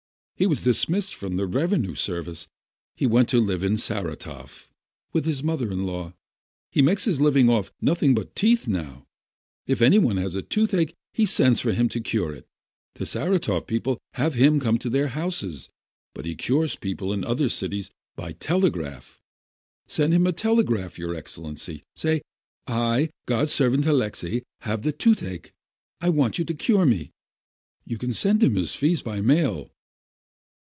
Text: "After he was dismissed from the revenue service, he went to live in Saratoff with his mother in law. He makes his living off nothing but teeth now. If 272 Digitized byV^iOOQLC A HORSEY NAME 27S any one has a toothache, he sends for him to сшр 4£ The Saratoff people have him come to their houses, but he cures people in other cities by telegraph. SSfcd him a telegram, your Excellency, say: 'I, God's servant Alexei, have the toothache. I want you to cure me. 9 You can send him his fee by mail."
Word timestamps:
"After 0.33 0.45
he 0.45 0.49
was 0.49 0.63
dismissed 0.63 1.13
from 1.13 1.35
the 1.35 1.45
revenue 1.45 1.93
service, 1.93 2.47
he 2.95 3.05
went 3.05 3.29
to 3.29 3.39
live 3.39 3.61
in 3.63 3.77
Saratoff 3.77 4.71
with 5.13 5.25
his 5.25 5.43
mother 5.43 5.69
in 5.71 5.85
law. 5.85 6.15
He 6.71 6.81
makes 6.81 7.05
his 7.05 7.21
living 7.21 7.47
off 7.47 7.71
nothing 7.79 8.15
but 8.15 8.33
teeth 8.35 8.67
now. 8.67 9.05
If 9.67 9.77
272 9.77 9.77
Digitized 9.77 9.77
byV^iOOQLC 9.77 9.83
A 9.83 9.85
HORSEY 9.85 9.87
NAME 9.87 9.87
27S 9.87 9.87
any 9.87 9.99
one 9.99 10.17
has 10.17 10.35
a 10.35 10.41
toothache, 10.81 10.95
he 11.13 11.25
sends 11.27 11.61
for 11.61 11.71
him 11.73 11.89
to 11.89 12.01
сшр 12.01 12.35
4£ 12.37 12.43
The 12.95 13.05
Saratoff 13.05 13.67
people 13.67 13.97
have 14.13 14.33
him 14.33 14.59
come 14.59 14.79
to 14.79 14.89
their 14.89 15.07
houses, 15.09 15.69
but 16.15 16.25
he 16.25 16.33
cures 16.35 16.75
people 16.75 17.13
in 17.13 17.23
other 17.23 17.47
cities 17.47 17.91
by 18.15 18.31
telegraph. 18.31 19.21
SSfcd 19.87 20.11
him 20.13 20.25
a 20.25 20.31
telegram, 20.31 20.89
your 20.97 21.13
Excellency, 21.13 21.83
say: 21.95 22.23
'I, 22.65 23.11
God's 23.27 23.53
servant 23.53 23.85
Alexei, 23.85 24.41
have 24.61 24.81
the 24.81 24.91
toothache. 24.91 25.51
I 25.99 26.09
want 26.09 26.39
you 26.39 26.45
to 26.45 26.55
cure 26.55 26.87
me. 26.87 27.01
9 27.85 27.85
You 27.85 27.97
can 27.99 28.13
send 28.15 28.41
him 28.41 28.55
his 28.55 28.73
fee 28.73 28.97
by 29.03 29.21
mail." 29.21 29.69